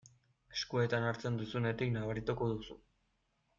[0.55, 2.81] Eskuetan hartzen duzunetik nabarituko duzu.